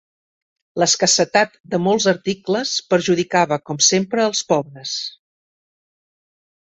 [0.83, 4.95] L'escassetat de molts articles perjudicava, com sempre els pobres